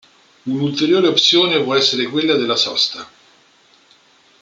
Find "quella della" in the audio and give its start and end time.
2.07-2.55